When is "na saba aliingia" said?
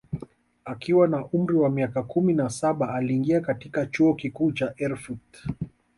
2.33-3.41